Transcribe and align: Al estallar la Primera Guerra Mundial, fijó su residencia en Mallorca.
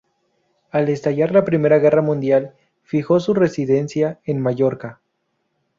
Al 0.71 0.89
estallar 0.89 1.29
la 1.31 1.45
Primera 1.45 1.77
Guerra 1.77 2.01
Mundial, 2.01 2.55
fijó 2.81 3.19
su 3.19 3.35
residencia 3.35 4.19
en 4.25 4.41
Mallorca. 4.41 4.99